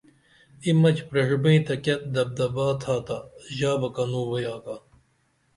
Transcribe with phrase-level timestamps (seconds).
[0.63, 3.17] ای مچ پریڜبئی تہ کیہ دبدبا تھاتا
[3.57, 4.75] ژابہ کنو بئی آگا